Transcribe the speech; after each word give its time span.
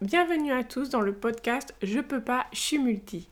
Bienvenue 0.00 0.50
à 0.50 0.64
tous 0.64 0.88
dans 0.88 1.02
le 1.02 1.12
podcast 1.12 1.74
Je 1.82 2.00
peux 2.00 2.22
pas, 2.22 2.46
je 2.54 2.58
suis 2.58 2.78
multi. 2.78 3.28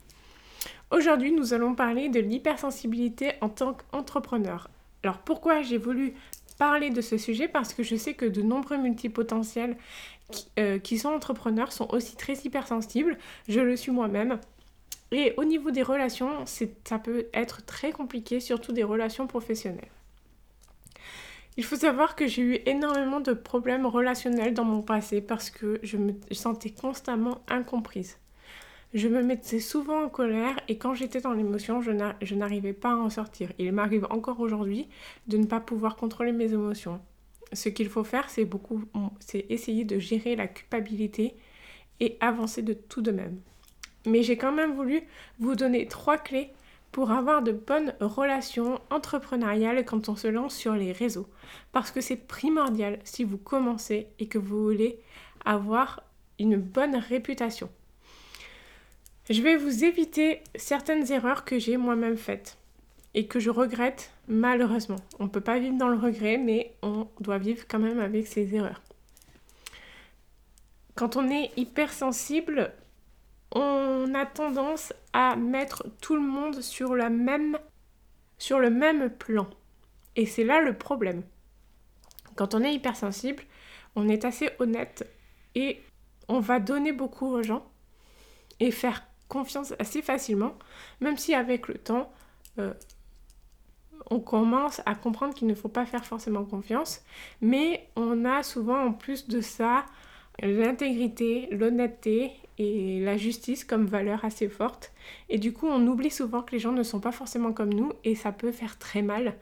Aujourd'hui, 0.91 1.31
nous 1.31 1.55
allons 1.55 1.73
parler 1.73 2.09
de 2.09 2.19
l'hypersensibilité 2.19 3.31
en 3.41 3.49
tant 3.49 3.73
qu'entrepreneur. 3.73 4.69
Alors 5.01 5.17
pourquoi 5.17 5.63
j'ai 5.63 5.79
voulu 5.79 6.13
parler 6.59 6.91
de 6.91 7.01
ce 7.01 7.17
sujet? 7.17 7.47
Parce 7.47 7.73
que 7.73 7.81
je 7.81 7.95
sais 7.95 8.13
que 8.13 8.27
de 8.27 8.43
nombreux 8.43 8.77
multipotentiels 8.77 9.77
qui, 10.29 10.45
euh, 10.59 10.77
qui 10.77 10.99
sont 10.99 11.09
entrepreneurs 11.09 11.71
sont 11.71 11.89
aussi 11.89 12.15
très 12.15 12.35
hypersensibles. 12.35 13.17
Je 13.47 13.61
le 13.61 13.75
suis 13.75 13.91
moi-même. 13.91 14.39
Et 15.11 15.33
au 15.37 15.45
niveau 15.45 15.71
des 15.71 15.81
relations, 15.81 16.45
ça 16.45 16.99
peut 16.99 17.25
être 17.33 17.65
très 17.65 17.91
compliqué, 17.91 18.39
surtout 18.39 18.73
des 18.73 18.83
relations 18.83 19.25
professionnelles. 19.25 19.89
Il 21.59 21.65
faut 21.65 21.75
savoir 21.75 22.15
que 22.15 22.25
j'ai 22.25 22.41
eu 22.41 22.59
énormément 22.67 23.19
de 23.19 23.33
problèmes 23.33 23.85
relationnels 23.85 24.53
dans 24.53 24.63
mon 24.63 24.81
passé 24.81 25.19
parce 25.19 25.49
que 25.49 25.77
je 25.83 25.97
me 25.97 26.13
sentais 26.31 26.69
constamment 26.69 27.41
incomprise. 27.49 28.17
Je 28.93 29.09
me 29.09 29.21
mettais 29.21 29.59
souvent 29.59 30.05
en 30.05 30.07
colère 30.07 30.57
et 30.69 30.77
quand 30.77 30.93
j'étais 30.93 31.19
dans 31.19 31.33
l'émotion, 31.33 31.81
je 31.81 32.33
n'arrivais 32.33 32.71
pas 32.71 32.91
à 32.91 32.95
en 32.95 33.09
sortir. 33.09 33.51
Il 33.59 33.73
m'arrive 33.73 34.07
encore 34.09 34.39
aujourd'hui 34.39 34.87
de 35.27 35.35
ne 35.35 35.45
pas 35.45 35.59
pouvoir 35.59 35.97
contrôler 35.97 36.31
mes 36.31 36.53
émotions. 36.53 37.01
Ce 37.51 37.67
qu'il 37.67 37.89
faut 37.89 38.05
faire, 38.05 38.29
c'est 38.29 38.45
beaucoup, 38.45 38.85
c'est 39.19 39.45
essayer 39.49 39.83
de 39.83 39.99
gérer 39.99 40.37
la 40.37 40.47
culpabilité 40.47 41.35
et 41.99 42.15
avancer 42.21 42.61
de 42.61 42.71
tout 42.71 43.01
de 43.01 43.11
même. 43.11 43.37
Mais 44.05 44.23
j'ai 44.23 44.37
quand 44.37 44.53
même 44.53 44.75
voulu 44.75 45.01
vous 45.39 45.55
donner 45.55 45.87
trois 45.87 46.17
clés 46.17 46.53
pour 46.91 47.11
avoir 47.11 47.41
de 47.41 47.51
bonnes 47.51 47.93
relations 47.99 48.79
entrepreneuriales 48.89 49.85
quand 49.85 50.09
on 50.09 50.15
se 50.15 50.27
lance 50.27 50.55
sur 50.55 50.73
les 50.73 50.91
réseaux. 50.91 51.27
Parce 51.71 51.91
que 51.91 52.01
c'est 52.01 52.15
primordial 52.15 52.99
si 53.03 53.23
vous 53.23 53.37
commencez 53.37 54.07
et 54.19 54.27
que 54.27 54.37
vous 54.37 54.63
voulez 54.63 54.99
avoir 55.45 56.03
une 56.39 56.57
bonne 56.57 56.95
réputation. 56.95 57.69
Je 59.29 59.41
vais 59.41 59.57
vous 59.57 59.83
éviter 59.83 60.41
certaines 60.55 61.11
erreurs 61.11 61.45
que 61.45 61.59
j'ai 61.59 61.77
moi-même 61.77 62.17
faites 62.17 62.57
et 63.13 63.27
que 63.27 63.39
je 63.39 63.49
regrette 63.49 64.11
malheureusement. 64.27 64.99
On 65.19 65.25
ne 65.25 65.29
peut 65.29 65.41
pas 65.41 65.59
vivre 65.59 65.77
dans 65.77 65.87
le 65.87 65.97
regret, 65.97 66.37
mais 66.37 66.73
on 66.81 67.07
doit 67.19 67.37
vivre 67.37 67.65
quand 67.67 67.79
même 67.79 67.99
avec 67.99 68.27
ces 68.27 68.55
erreurs. 68.55 68.81
Quand 70.95 71.15
on 71.15 71.29
est 71.29 71.51
hypersensible, 71.57 72.73
on 73.51 74.13
a 74.13 74.25
tendance 74.25 74.93
à 75.13 75.35
mettre 75.35 75.83
tout 76.01 76.15
le 76.15 76.21
monde 76.21 76.61
sur, 76.61 76.95
la 76.95 77.09
même, 77.09 77.57
sur 78.37 78.59
le 78.59 78.69
même 78.69 79.09
plan. 79.09 79.47
Et 80.15 80.25
c'est 80.25 80.43
là 80.43 80.61
le 80.61 80.77
problème. 80.77 81.23
Quand 82.35 82.53
on 82.53 82.63
est 82.63 82.73
hypersensible, 82.73 83.43
on 83.95 84.07
est 84.07 84.25
assez 84.25 84.49
honnête 84.59 85.07
et 85.55 85.81
on 86.27 86.39
va 86.39 86.59
donner 86.59 86.91
beaucoup 86.91 87.27
aux 87.27 87.43
gens 87.43 87.65
et 88.59 88.71
faire 88.71 89.03
confiance 89.27 89.73
assez 89.79 90.01
facilement, 90.01 90.57
même 91.01 91.17
si 91.17 91.33
avec 91.33 91.67
le 91.67 91.75
temps, 91.75 92.11
euh, 92.59 92.73
on 94.09 94.19
commence 94.19 94.81
à 94.85 94.95
comprendre 94.95 95.33
qu'il 95.33 95.47
ne 95.47 95.55
faut 95.55 95.69
pas 95.69 95.85
faire 95.85 96.05
forcément 96.05 96.43
confiance, 96.43 97.01
mais 97.41 97.89
on 97.95 98.25
a 98.25 98.43
souvent 98.43 98.83
en 98.85 98.93
plus 98.93 99.27
de 99.27 99.41
ça 99.41 99.85
l'intégrité, 100.41 101.47
l'honnêteté 101.51 102.31
et 102.59 102.99
la 102.99 103.17
justice 103.17 103.63
comme 103.63 103.85
valeur 103.85 104.25
assez 104.25 104.49
forte. 104.49 104.91
Et 105.29 105.39
du 105.39 105.53
coup, 105.53 105.67
on 105.67 105.87
oublie 105.87 106.11
souvent 106.11 106.41
que 106.43 106.51
les 106.51 106.59
gens 106.59 106.73
ne 106.73 106.83
sont 106.83 106.99
pas 106.99 107.13
forcément 107.13 107.53
comme 107.53 107.73
nous 107.73 107.93
et 108.03 108.15
ça 108.15 108.31
peut 108.31 108.51
faire 108.51 108.77
très 108.77 109.01
mal 109.01 109.35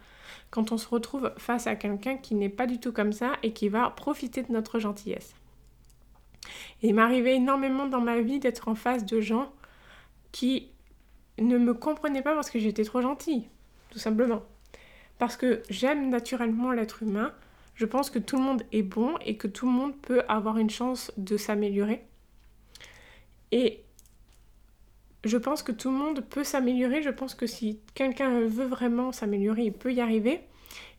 quand 0.52 0.72
on 0.72 0.78
se 0.78 0.88
retrouve 0.88 1.34
face 1.38 1.68
à 1.68 1.76
quelqu'un 1.76 2.16
qui 2.16 2.36
n'est 2.36 2.48
pas 2.48 2.68
du 2.68 2.80
tout 2.80 2.94
comme 2.94 3.12
ça 3.12 3.34
et 3.44 3.52
qui 3.52 3.68
va 3.68 3.90
profiter 3.90 4.44
de 4.44 4.52
notre 4.52 4.80
gentillesse. 4.80 5.34
Il 6.82 6.94
m'arrivait 6.94 7.36
énormément 7.36 7.88
dans 7.88 8.00
ma 8.00 8.22
vie 8.22 8.40
d'être 8.40 8.68
en 8.68 8.76
face 8.76 9.06
de 9.06 9.20
gens 9.20 9.52
qui 10.32 10.70
ne 11.40 11.58
me 11.58 11.74
comprenaient 11.74 12.22
pas 12.22 12.36
parce 12.36 12.50
que 12.50 12.60
j'étais 12.60 12.84
trop 12.84 13.02
gentille, 13.02 13.48
tout 13.90 14.00
simplement. 14.00 14.44
Parce 15.18 15.36
que 15.36 15.64
j'aime 15.70 16.10
naturellement 16.10 16.72
l'être 16.72 17.02
humain, 17.02 17.34
je 17.76 17.86
pense 17.86 18.10
que 18.10 18.20
tout 18.20 18.38
le 18.38 18.44
monde 18.44 18.64
est 18.72 18.84
bon 18.84 19.16
et 19.26 19.38
que 19.38 19.48
tout 19.48 19.66
le 19.66 19.72
monde 19.72 19.96
peut 19.98 20.22
avoir 20.28 20.58
une 20.58 20.70
chance 20.70 21.12
de 21.18 21.38
s'améliorer. 21.38 22.04
Et 23.52 23.84
je 25.24 25.38
pense 25.38 25.64
que 25.64 25.72
tout 25.72 25.90
le 25.92 25.98
monde 25.98 26.22
peut 26.22 26.44
s'améliorer. 26.44 27.02
Je 27.02 27.10
pense 27.10 27.36
que 27.36 27.48
si 27.48 27.80
quelqu'un 27.94 28.42
veut 28.42 28.66
vraiment 28.66 29.12
s'améliorer, 29.12 29.64
il 29.64 29.74
peut 29.74 29.94
y 29.94 30.02
arriver. 30.02 30.42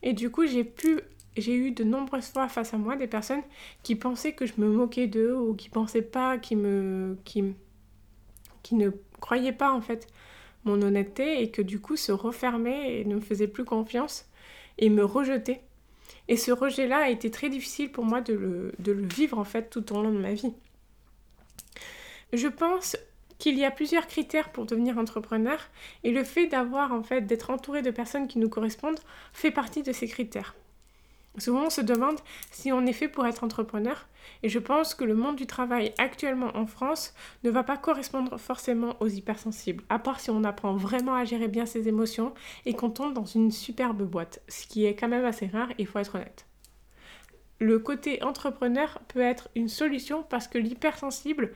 Et 0.02 0.12
du 0.12 0.30
coup, 0.30 0.46
j'ai 0.46 0.64
pu, 0.64 1.00
j'ai 1.36 1.54
eu 1.54 1.72
de 1.72 1.84
nombreuses 1.84 2.28
fois 2.28 2.48
face 2.48 2.74
à 2.74 2.78
moi 2.78 2.96
des 2.96 3.06
personnes 3.06 3.42
qui 3.82 3.94
pensaient 3.96 4.32
que 4.32 4.46
je 4.46 4.54
me 4.58 4.68
moquais 4.68 5.06
d'eux 5.06 5.34
ou 5.34 5.54
qui 5.54 5.68
pensaient 5.68 6.02
pas, 6.02 6.38
qui 6.38 6.56
me, 6.56 7.16
qui, 7.24 7.44
qui 8.62 8.74
ne 8.74 8.90
croyaient 9.20 9.52
pas 9.52 9.72
en 9.72 9.80
fait 9.80 10.06
mon 10.64 10.80
honnêteté 10.82 11.42
et 11.42 11.50
que 11.50 11.62
du 11.62 11.80
coup 11.80 11.96
se 11.96 12.12
refermaient 12.12 13.00
et 13.00 13.04
ne 13.04 13.16
me 13.16 13.20
faisaient 13.20 13.48
plus 13.48 13.64
confiance 13.64 14.26
et 14.78 14.90
me 14.90 15.04
rejetaient. 15.04 15.62
Et 16.28 16.36
ce 16.36 16.52
rejet-là 16.52 16.98
a 16.98 17.08
été 17.08 17.30
très 17.30 17.48
difficile 17.48 17.90
pour 17.90 18.04
moi 18.04 18.20
de 18.20 18.34
le, 18.34 18.72
de 18.78 18.92
le 18.92 19.06
vivre 19.06 19.38
en 19.38 19.44
fait 19.44 19.70
tout 19.70 19.92
au 19.92 20.02
long 20.02 20.12
de 20.12 20.18
ma 20.18 20.34
vie. 20.34 20.52
Je 22.32 22.48
pense 22.48 22.96
qu'il 23.38 23.58
y 23.58 23.64
a 23.64 23.70
plusieurs 23.70 24.06
critères 24.06 24.50
pour 24.50 24.66
devenir 24.66 24.98
entrepreneur 24.98 25.58
et 26.04 26.10
le 26.10 26.24
fait 26.24 26.46
d'avoir 26.46 26.92
en 26.92 27.02
fait 27.02 27.22
d'être 27.22 27.50
entouré 27.50 27.82
de 27.82 27.90
personnes 27.90 28.28
qui 28.28 28.38
nous 28.38 28.48
correspondent 28.48 29.00
fait 29.32 29.50
partie 29.50 29.82
de 29.82 29.92
ces 29.92 30.08
critères. 30.08 30.54
Souvent 31.38 31.66
on 31.66 31.70
se 31.70 31.80
demande 31.80 32.18
si 32.50 32.72
on 32.72 32.84
est 32.84 32.92
fait 32.92 33.06
pour 33.06 33.24
être 33.26 33.44
entrepreneur 33.44 34.08
et 34.42 34.48
je 34.48 34.58
pense 34.58 34.94
que 34.94 35.04
le 35.04 35.14
monde 35.14 35.36
du 35.36 35.46
travail 35.46 35.94
actuellement 35.96 36.50
en 36.56 36.66
France 36.66 37.14
ne 37.44 37.50
va 37.50 37.62
pas 37.62 37.76
correspondre 37.76 38.38
forcément 38.38 38.96
aux 39.00 39.08
hypersensibles, 39.08 39.84
à 39.88 40.00
part 40.00 40.18
si 40.18 40.30
on 40.30 40.42
apprend 40.42 40.74
vraiment 40.74 41.14
à 41.14 41.24
gérer 41.24 41.48
bien 41.48 41.64
ses 41.64 41.86
émotions 41.86 42.34
et 42.66 42.74
qu'on 42.74 42.90
tombe 42.90 43.14
dans 43.14 43.24
une 43.24 43.52
superbe 43.52 44.02
boîte, 44.02 44.42
ce 44.48 44.66
qui 44.66 44.84
est 44.84 44.96
quand 44.96 45.08
même 45.08 45.24
assez 45.24 45.46
rare, 45.46 45.68
il 45.78 45.86
faut 45.86 46.00
être 46.00 46.16
honnête. 46.16 46.44
Le 47.60 47.78
côté 47.78 48.22
entrepreneur 48.22 49.00
peut 49.08 49.20
être 49.20 49.48
une 49.54 49.68
solution 49.68 50.24
parce 50.28 50.48
que 50.48 50.58
l'hypersensible 50.58 51.52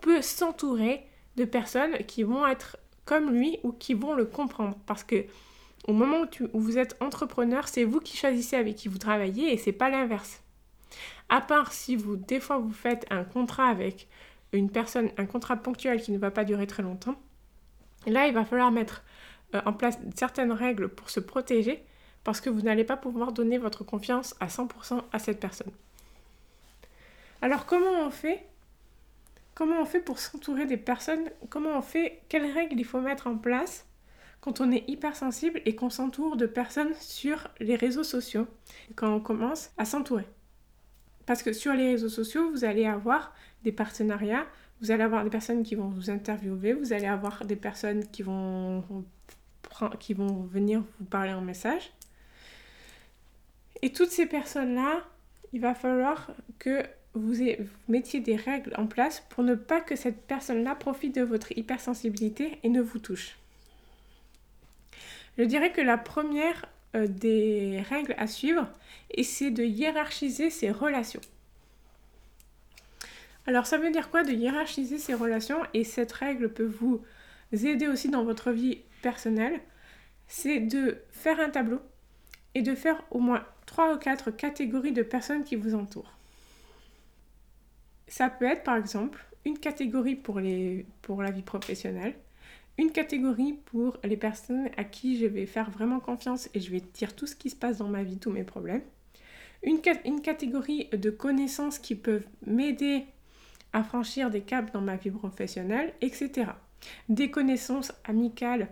peut 0.00 0.22
s'entourer 0.22 1.06
de 1.36 1.44
personnes 1.44 1.98
qui 2.06 2.22
vont 2.22 2.46
être 2.46 2.76
comme 3.04 3.32
lui 3.32 3.58
ou 3.62 3.72
qui 3.72 3.94
vont 3.94 4.14
le 4.14 4.24
comprendre 4.24 4.76
parce 4.86 5.04
que 5.04 5.24
au 5.88 5.92
moment 5.92 6.24
où, 6.52 6.60
vous 6.60 6.78
êtes 6.78 6.96
entrepreneur, 7.00 7.66
c'est 7.66 7.84
vous 7.84 8.00
qui 8.00 8.16
choisissez 8.16 8.56
avec 8.56 8.76
qui 8.76 8.88
vous 8.88 8.98
travaillez 8.98 9.52
et 9.52 9.56
c'est 9.56 9.72
pas 9.72 9.88
l'inverse. 9.88 10.42
À 11.28 11.40
part 11.40 11.72
si 11.72 11.96
vous, 11.96 12.16
des 12.16 12.40
fois, 12.40 12.58
vous 12.58 12.72
faites 12.72 13.06
un 13.10 13.24
contrat 13.24 13.68
avec 13.68 14.08
une 14.52 14.70
personne, 14.70 15.10
un 15.16 15.26
contrat 15.26 15.56
ponctuel 15.56 16.02
qui 16.02 16.12
ne 16.12 16.18
va 16.18 16.30
pas 16.30 16.44
durer 16.44 16.66
très 16.66 16.82
longtemps, 16.82 17.16
là, 18.06 18.26
il 18.26 18.34
va 18.34 18.44
falloir 18.44 18.70
mettre 18.70 19.02
euh, 19.54 19.60
en 19.64 19.72
place 19.72 19.98
certaines 20.14 20.52
règles 20.52 20.88
pour 20.88 21.08
se 21.08 21.20
protéger 21.20 21.82
parce 22.24 22.40
que 22.40 22.50
vous 22.50 22.60
n'allez 22.60 22.84
pas 22.84 22.96
pouvoir 22.96 23.32
donner 23.32 23.58
votre 23.58 23.84
confiance 23.84 24.34
à 24.40 24.48
100% 24.48 25.02
à 25.12 25.18
cette 25.18 25.40
personne. 25.40 25.72
Alors, 27.42 27.64
comment 27.64 28.06
on 28.06 28.10
fait 28.10 28.46
Comment 29.60 29.82
on 29.82 29.84
fait 29.84 30.00
pour 30.00 30.18
s'entourer 30.18 30.64
des 30.64 30.78
personnes 30.78 31.28
Comment 31.50 31.76
on 31.76 31.82
fait 31.82 32.22
Quelles 32.30 32.50
règles 32.50 32.80
il 32.80 32.84
faut 32.86 33.02
mettre 33.02 33.26
en 33.26 33.36
place 33.36 33.86
quand 34.40 34.62
on 34.62 34.72
est 34.72 34.88
hypersensible 34.88 35.60
et 35.66 35.74
qu'on 35.74 35.90
s'entoure 35.90 36.38
de 36.38 36.46
personnes 36.46 36.94
sur 36.94 37.46
les 37.60 37.76
réseaux 37.76 38.02
sociaux, 38.02 38.46
quand 38.94 39.14
on 39.14 39.20
commence 39.20 39.70
à 39.76 39.84
s'entourer. 39.84 40.24
Parce 41.26 41.42
que 41.42 41.52
sur 41.52 41.74
les 41.74 41.90
réseaux 41.90 42.08
sociaux, 42.08 42.50
vous 42.50 42.64
allez 42.64 42.86
avoir 42.86 43.34
des 43.62 43.70
partenariats, 43.70 44.46
vous 44.80 44.92
allez 44.92 45.02
avoir 45.02 45.24
des 45.24 45.30
personnes 45.30 45.62
qui 45.62 45.74
vont 45.74 45.88
vous 45.88 46.08
interviewer, 46.08 46.72
vous 46.72 46.94
allez 46.94 47.04
avoir 47.04 47.44
des 47.44 47.56
personnes 47.56 48.06
qui 48.06 48.22
vont, 48.22 48.82
qui 49.98 50.14
vont 50.14 50.44
venir 50.44 50.82
vous 50.98 51.04
parler 51.04 51.34
en 51.34 51.42
message. 51.42 51.92
Et 53.82 53.92
toutes 53.92 54.10
ces 54.10 54.24
personnes-là, 54.24 55.04
il 55.52 55.60
va 55.60 55.74
falloir 55.74 56.30
que 56.58 56.82
vous, 57.14 57.34
mettiez 57.88 58.20
des 58.20 58.36
règles 58.36 58.72
en 58.76 58.86
place 58.86 59.22
pour 59.30 59.42
ne 59.42 59.54
pas 59.54 59.80
que 59.80 59.96
cette 59.96 60.22
personne-là 60.26 60.74
profite 60.74 61.14
de 61.14 61.22
votre 61.22 61.56
hypersensibilité 61.56 62.58
et 62.62 62.68
ne 62.68 62.80
vous 62.80 62.98
touche. 62.98 63.36
Je 65.38 65.44
dirais 65.44 65.72
que 65.72 65.80
la 65.80 65.98
première 65.98 66.66
euh, 66.94 67.06
des 67.06 67.82
règles 67.88 68.14
à 68.18 68.26
suivre, 68.26 68.68
c'est 69.22 69.50
de 69.50 69.64
hiérarchiser 69.64 70.50
ses 70.50 70.70
relations. 70.70 71.20
Alors 73.46 73.66
ça 73.66 73.78
veut 73.78 73.90
dire 73.90 74.10
quoi 74.10 74.22
de 74.22 74.32
hiérarchiser 74.32 74.98
ses 74.98 75.14
relations? 75.14 75.60
Et 75.74 75.82
cette 75.82 76.12
règle 76.12 76.52
peut 76.52 76.66
vous 76.66 77.02
aider 77.52 77.88
aussi 77.88 78.08
dans 78.08 78.24
votre 78.24 78.52
vie 78.52 78.78
personnelle, 79.02 79.60
c'est 80.28 80.60
de 80.60 80.98
faire 81.10 81.40
un 81.40 81.50
tableau 81.50 81.80
et 82.54 82.62
de 82.62 82.74
faire 82.74 83.02
au 83.10 83.18
moins 83.18 83.44
3 83.66 83.94
ou 83.94 83.98
4 83.98 84.30
catégories 84.30 84.92
de 84.92 85.02
personnes 85.02 85.42
qui 85.42 85.56
vous 85.56 85.74
entourent. 85.74 86.19
Ça 88.10 88.28
peut 88.28 88.44
être 88.44 88.64
par 88.64 88.76
exemple 88.76 89.24
une 89.44 89.56
catégorie 89.56 90.16
pour, 90.16 90.40
les, 90.40 90.84
pour 91.00 91.22
la 91.22 91.30
vie 91.30 91.42
professionnelle, 91.42 92.14
une 92.76 92.90
catégorie 92.90 93.52
pour 93.66 93.98
les 94.02 94.16
personnes 94.16 94.68
à 94.76 94.82
qui 94.82 95.16
je 95.16 95.26
vais 95.26 95.46
faire 95.46 95.70
vraiment 95.70 96.00
confiance 96.00 96.50
et 96.52 96.60
je 96.60 96.72
vais 96.72 96.82
dire 96.92 97.14
tout 97.14 97.28
ce 97.28 97.36
qui 97.36 97.50
se 97.50 97.56
passe 97.56 97.78
dans 97.78 97.86
ma 97.86 98.02
vie, 98.02 98.18
tous 98.18 98.32
mes 98.32 98.42
problèmes. 98.42 98.82
Une, 99.62 99.78
une 100.04 100.22
catégorie 100.22 100.88
de 100.92 101.10
connaissances 101.10 101.78
qui 101.78 101.94
peuvent 101.94 102.26
m'aider 102.44 103.04
à 103.72 103.84
franchir 103.84 104.28
des 104.28 104.40
caps 104.40 104.72
dans 104.72 104.80
ma 104.80 104.96
vie 104.96 105.12
professionnelle, 105.12 105.94
etc. 106.00 106.50
Des 107.08 107.30
connaissances 107.30 107.92
amicales 108.04 108.70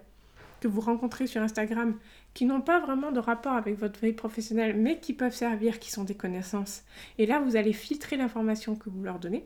que 0.61 0.69
vous 0.69 0.81
rencontrez 0.81 1.27
sur 1.27 1.43
Instagram 1.43 1.99
qui 2.35 2.45
n'ont 2.45 2.61
pas 2.61 2.81
vraiment 2.81 3.13
de 3.13 3.21
rapport 3.21 3.55
avec 3.55 3.79
votre 3.79 4.01
vie 4.01 4.13
professionnelle 4.13 4.77
mais 4.77 4.99
qui 5.01 5.13
peuvent 5.13 5.35
servir, 5.35 5.79
qui 5.79 5.91
sont 5.91 6.05
des 6.05 6.15
connaissances. 6.15 6.83
Et 7.19 7.27
là, 7.27 7.41
vous 7.41 7.57
allez 7.57 7.73
filtrer 7.73 8.17
l'information 8.17 8.77
que 8.77 8.91
vous 8.91 9.03
leur 9.03 9.19
donnez. 9.19 9.45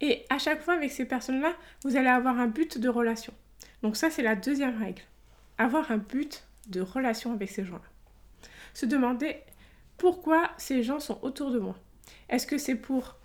Et 0.00 0.24
à 0.28 0.38
chaque 0.38 0.62
fois 0.62 0.74
avec 0.74 0.92
ces 0.92 1.04
personnes-là, 1.04 1.54
vous 1.84 1.96
allez 1.96 2.08
avoir 2.08 2.38
un 2.38 2.48
but 2.48 2.78
de 2.78 2.88
relation. 2.88 3.32
Donc 3.82 3.96
ça, 3.96 4.10
c'est 4.10 4.22
la 4.22 4.36
deuxième 4.36 4.78
règle. 4.78 5.02
Avoir 5.58 5.90
un 5.90 5.98
but 5.98 6.44
de 6.68 6.80
relation 6.80 7.32
avec 7.32 7.50
ces 7.50 7.64
gens-là. 7.64 7.82
Se 8.72 8.86
demander 8.86 9.36
pourquoi 9.96 10.50
ces 10.58 10.82
gens 10.82 11.00
sont 11.00 11.18
autour 11.22 11.50
de 11.50 11.58
moi. 11.58 11.76
Est-ce 12.28 12.46
que 12.46 12.58
c'est 12.58 12.74
pour 12.74 13.16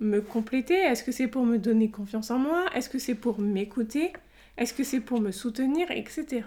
me 0.00 0.20
compléter? 0.20 0.74
Est-ce 0.74 1.02
que 1.02 1.12
c'est 1.12 1.28
pour 1.28 1.44
me 1.44 1.58
donner 1.58 1.90
confiance 1.90 2.30
en 2.30 2.38
moi? 2.38 2.66
Est-ce 2.74 2.88
que 2.88 2.98
c'est 2.98 3.14
pour 3.14 3.40
m'écouter? 3.40 4.12
Est-ce 4.58 4.74
que 4.74 4.82
c'est 4.82 5.00
pour 5.00 5.20
me 5.20 5.30
soutenir 5.30 5.90
Etc. 5.92 6.42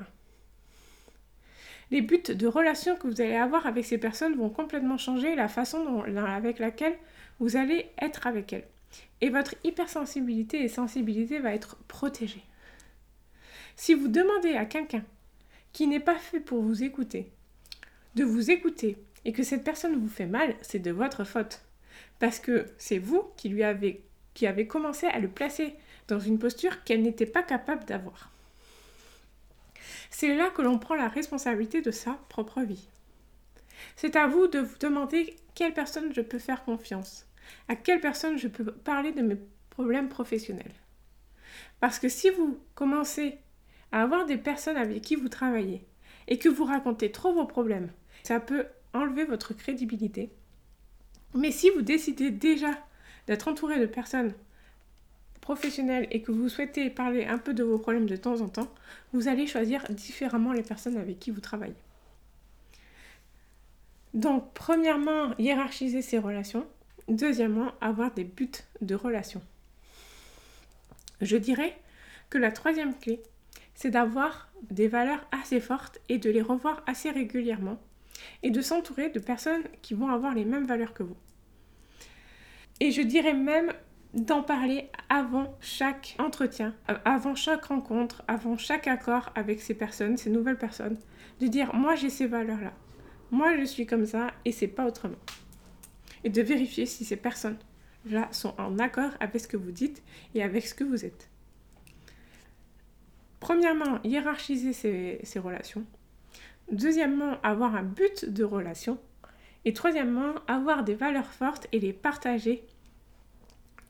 Les 1.92 2.02
buts 2.02 2.22
de 2.22 2.48
relation 2.48 2.96
que 2.98 3.08
vous 3.08 3.22
allez 3.22 3.36
avoir 3.36 3.66
avec 3.66 3.86
ces 3.86 3.98
personnes 3.98 4.36
vont 4.36 4.50
complètement 4.50 4.98
changer 4.98 5.34
la 5.36 5.48
façon 5.48 6.04
avec 6.04 6.60
laquelle 6.60 6.98
vous 7.40 7.56
allez 7.56 7.90
être 8.02 8.28
avec 8.28 8.52
elles. 8.54 8.68
Et 9.22 9.30
votre 9.30 9.56
hypersensibilité 9.64 10.62
et 10.62 10.68
sensibilité 10.68 11.40
va 11.40 11.54
être 11.54 11.78
protégée. 11.88 12.44
Si 13.78 13.94
vous 13.94 14.10
demandez 14.10 14.56
à 14.56 14.66
quelqu'un 14.66 15.04
qui 15.72 15.88
n'est 15.88 16.02
pas 16.02 16.18
fait 16.18 16.42
pour 16.42 16.62
vous 16.62 16.84
écouter, 16.84 17.32
de 18.16 18.26
vous 18.26 18.52
écouter 18.52 18.98
et 19.24 19.32
que 19.32 19.44
cette 19.44 19.64
personne 19.64 19.96
vous 19.96 20.10
fait 20.10 20.26
mal, 20.26 20.56
c'est 20.62 20.80
de 20.80 20.92
votre 20.92 21.24
faute. 21.24 21.62
Parce 22.20 22.40
que 22.40 22.66
c'est 22.78 23.00
vous 23.00 23.24
qui 23.38 23.48
lui 23.48 23.64
avez, 23.64 24.04
qui 24.34 24.48
avez 24.48 24.68
commencé 24.68 25.08
à 25.08 25.20
le 25.20 25.30
placer 25.30 25.76
dans 26.12 26.20
une 26.20 26.40
posture 26.40 26.84
qu'elle 26.84 27.02
n'était 27.02 27.26
pas 27.26 27.42
capable 27.42 27.86
d'avoir. 27.86 28.30
C'est 30.10 30.36
là 30.36 30.50
que 30.50 30.62
l'on 30.62 30.78
prend 30.78 30.96
la 30.96 31.08
responsabilité 31.08 31.82
de 31.82 31.92
sa 31.92 32.20
propre 32.28 32.62
vie. 32.62 32.90
C'est 33.96 34.18
à 34.18 34.28
vous 34.28 34.48
de 34.48 34.60
vous 34.60 34.78
demander 34.78 35.36
quelle 35.56 35.74
personne 35.74 36.14
je 36.14 36.22
peux 36.22 36.38
faire 36.38 36.66
confiance, 36.66 37.26
à 37.70 37.78
quelle 37.78 38.02
personne 38.02 38.38
je 38.38 38.50
peux 38.50 38.66
parler 38.66 39.14
de 39.14 39.22
mes 39.22 39.38
problèmes 39.70 40.10
professionnels. 40.10 40.74
Parce 41.80 41.98
que 41.98 42.10
si 42.10 42.30
vous 42.30 42.60
commencez 42.76 43.38
à 43.94 44.04
avoir 44.04 44.26
des 44.26 44.38
personnes 44.38 44.78
avec 44.78 45.02
qui 45.02 45.16
vous 45.16 45.30
travaillez 45.30 45.88
et 46.28 46.38
que 46.38 46.50
vous 46.50 46.66
racontez 46.66 47.12
trop 47.12 47.34
vos 47.34 47.46
problèmes, 47.46 47.90
ça 48.24 48.42
peut 48.42 48.66
enlever 48.94 49.24
votre 49.24 49.54
crédibilité. 49.54 50.30
Mais 51.34 51.52
si 51.52 51.70
vous 51.70 51.82
décidez 51.82 52.32
déjà 52.32 52.72
d'être 53.28 53.48
entouré 53.48 53.80
de 53.80 53.86
personnes 53.86 54.34
professionnelles 55.42 56.08
et 56.12 56.22
que 56.22 56.32
vous 56.32 56.48
souhaitez 56.48 56.90
parler 56.90 57.26
un 57.26 57.38
peu 57.38 57.54
de 57.54 57.64
vos 57.64 57.78
problèmes 57.78 58.06
de 58.06 58.16
temps 58.16 58.42
en 58.42 58.48
temps, 58.48 58.72
vous 59.12 59.28
allez 59.28 59.48
choisir 59.48 59.84
différemment 59.90 60.54
les 60.54 60.64
personnes 60.64 60.98
avec 60.98 61.20
qui 61.20 61.32
vous 61.32 61.42
travaillez. 61.42 61.76
Donc, 64.14 64.54
premièrement, 64.54 65.36
hiérarchiser 65.38 66.02
ses 66.02 66.20
relations. 66.20 66.68
Deuxièmement, 67.08 67.72
avoir 67.82 68.14
des 68.14 68.24
buts 68.24 68.52
de 68.82 68.96
relation. 68.96 69.42
Je 71.22 71.38
dirais 71.38 71.78
que 72.30 72.38
la 72.38 72.52
troisième 72.52 72.98
clé, 72.98 73.22
c'est 73.74 73.92
d'avoir 73.92 74.52
des 74.70 74.88
valeurs 74.88 75.26
assez 75.32 75.60
fortes 75.60 76.00
et 76.10 76.18
de 76.18 76.30
les 76.30 76.42
revoir 76.42 76.84
assez 76.86 77.10
régulièrement 77.10 77.80
et 78.44 78.52
de 78.52 78.62
s'entourer 78.62 79.10
de 79.10 79.20
personnes 79.20 79.64
qui 79.82 79.94
vont 79.94 80.10
avoir 80.10 80.36
les 80.36 80.46
mêmes 80.46 80.66
valeurs 80.66 80.94
que 80.94 81.04
vous. 81.04 81.18
Et 82.80 82.92
je 82.92 83.02
dirais 83.02 83.34
même 83.34 83.74
d'en 84.14 84.44
parler 84.44 84.90
avant 85.10 85.56
chaque 85.62 86.16
entretien, 86.20 86.76
euh, 86.90 86.98
avant 87.06 87.36
chaque 87.36 87.66
rencontre, 87.66 88.24
avant 88.28 88.58
chaque 88.58 88.88
accord 88.88 89.32
avec 89.36 89.62
ces 89.62 89.74
personnes, 89.74 90.18
ces 90.18 90.30
nouvelles 90.30 90.58
personnes, 90.58 90.98
de 91.40 91.48
dire 91.48 91.74
moi 91.74 91.96
j'ai 91.96 92.10
ces 92.10 92.28
valeurs-là, 92.28 92.74
moi 93.32 93.58
je 93.58 93.64
suis 93.64 93.86
comme 93.86 94.06
ça 94.06 94.32
et 94.44 94.52
c'est 94.52 94.68
pas 94.68 94.86
autrement. 94.86 95.20
Et 96.24 96.30
de 96.30 96.42
vérifier 96.42 96.86
si 96.86 97.06
ces 97.06 97.16
personnes-là 97.16 98.28
sont 98.32 98.54
en 98.60 98.78
accord 98.80 99.12
avec 99.20 99.42
ce 99.42 99.48
que 99.48 99.58
vous 99.58 99.72
dites 99.72 100.04
et 100.36 100.44
avec 100.44 100.68
ce 100.68 100.76
que 100.76 100.84
vous 100.84 101.06
êtes. 101.06 101.32
Premièrement, 103.42 104.00
hiérarchiser 104.04 104.72
ses, 104.72 105.40
relations. 105.40 105.84
Deuxièmement, 106.72 107.42
avoir 107.42 107.76
un 107.76 107.82
but 107.82 108.30
de 108.30 108.44
relation. 108.44 109.00
Et 109.66 109.74
troisièmement, 109.74 110.36
avoir 110.48 110.84
des 110.84 110.94
valeurs 110.94 111.32
fortes 111.32 111.68
et 111.72 111.80
les 111.80 111.92
partager 111.92 112.64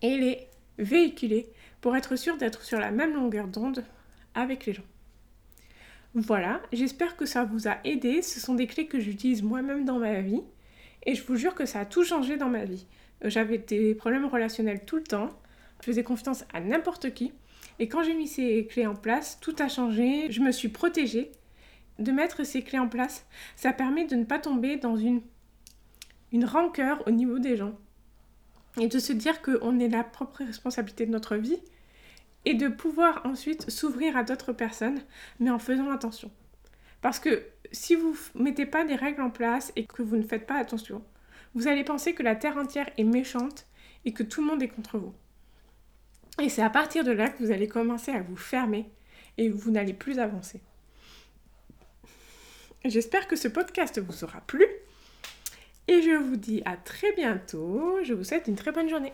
et 0.01 0.17
les 0.17 0.47
véhiculer 0.77 1.47
pour 1.79 1.95
être 1.95 2.15
sûr 2.15 2.37
d'être 2.37 2.63
sur 2.63 2.79
la 2.79 2.91
même 2.91 3.13
longueur 3.13 3.47
d'onde 3.47 3.83
avec 4.33 4.65
les 4.65 4.73
gens. 4.73 4.83
Voilà, 6.13 6.61
j'espère 6.73 7.15
que 7.15 7.25
ça 7.25 7.45
vous 7.45 7.67
a 7.67 7.77
aidé. 7.83 8.21
Ce 8.21 8.39
sont 8.39 8.55
des 8.55 8.67
clés 8.67 8.87
que 8.87 8.99
j'utilise 8.99 9.43
moi-même 9.43 9.85
dans 9.85 9.99
ma 9.99 10.21
vie 10.21 10.41
et 11.05 11.15
je 11.15 11.23
vous 11.23 11.35
jure 11.35 11.55
que 11.55 11.65
ça 11.65 11.81
a 11.81 11.85
tout 11.85 12.03
changé 12.03 12.37
dans 12.37 12.49
ma 12.49 12.65
vie. 12.65 12.85
J'avais 13.23 13.57
des 13.57 13.95
problèmes 13.95 14.25
relationnels 14.25 14.83
tout 14.85 14.97
le 14.97 15.03
temps, 15.03 15.29
je 15.79 15.85
faisais 15.85 16.03
confiance 16.03 16.43
à 16.53 16.59
n'importe 16.59 17.13
qui 17.13 17.31
et 17.79 17.87
quand 17.87 18.03
j'ai 18.03 18.13
mis 18.13 18.27
ces 18.27 18.67
clés 18.67 18.85
en 18.85 18.95
place, 18.95 19.39
tout 19.41 19.55
a 19.59 19.67
changé. 19.67 20.31
Je 20.31 20.41
me 20.41 20.51
suis 20.51 20.69
protégée. 20.69 21.31
De 21.99 22.11
mettre 22.11 22.43
ces 22.43 22.61
clés 22.63 22.79
en 22.79 22.87
place, 22.87 23.25
ça 23.55 23.73
permet 23.73 24.05
de 24.05 24.15
ne 24.15 24.23
pas 24.23 24.39
tomber 24.39 24.77
dans 24.77 24.95
une, 24.95 25.21
une 26.31 26.45
rancœur 26.45 27.03
au 27.07 27.11
niveau 27.11 27.39
des 27.39 27.57
gens. 27.57 27.75
Et 28.79 28.87
de 28.87 28.99
se 28.99 29.13
dire 29.13 29.41
qu'on 29.41 29.79
est 29.79 29.89
la 29.89 30.03
propre 30.03 30.43
responsabilité 30.43 31.05
de 31.05 31.11
notre 31.11 31.35
vie. 31.35 31.59
Et 32.45 32.53
de 32.53 32.67
pouvoir 32.67 33.21
ensuite 33.25 33.69
s'ouvrir 33.69 34.17
à 34.17 34.23
d'autres 34.23 34.53
personnes, 34.53 34.99
mais 35.39 35.51
en 35.51 35.59
faisant 35.59 35.91
attention. 35.91 36.31
Parce 37.01 37.19
que 37.19 37.43
si 37.71 37.95
vous 37.95 38.15
ne 38.35 38.43
mettez 38.43 38.65
pas 38.65 38.83
des 38.83 38.95
règles 38.95 39.21
en 39.21 39.29
place 39.29 39.71
et 39.75 39.85
que 39.85 40.01
vous 40.01 40.15
ne 40.15 40.23
faites 40.23 40.47
pas 40.47 40.57
attention, 40.57 41.03
vous 41.53 41.67
allez 41.67 41.83
penser 41.83 42.13
que 42.13 42.23
la 42.23 42.35
Terre 42.35 42.57
entière 42.57 42.89
est 42.97 43.03
méchante 43.03 43.67
et 44.05 44.13
que 44.13 44.23
tout 44.23 44.41
le 44.41 44.47
monde 44.47 44.63
est 44.63 44.69
contre 44.69 44.97
vous. 44.97 45.13
Et 46.41 46.49
c'est 46.49 46.63
à 46.63 46.69
partir 46.69 47.03
de 47.03 47.11
là 47.11 47.29
que 47.29 47.43
vous 47.43 47.51
allez 47.51 47.67
commencer 47.67 48.11
à 48.11 48.21
vous 48.21 48.35
fermer 48.37 48.89
et 49.37 49.49
vous 49.49 49.71
n'allez 49.71 49.93
plus 49.93 50.19
avancer. 50.19 50.61
J'espère 52.85 53.27
que 53.27 53.35
ce 53.35 53.47
podcast 53.47 53.99
vous 53.99 54.23
aura 54.23 54.41
plu. 54.41 54.65
Et 55.87 56.01
je 56.01 56.11
vous 56.11 56.37
dis 56.37 56.61
à 56.65 56.77
très 56.77 57.11
bientôt. 57.13 57.99
Je 58.03 58.13
vous 58.13 58.23
souhaite 58.23 58.47
une 58.47 58.55
très 58.55 58.71
bonne 58.71 58.89
journée. 58.89 59.13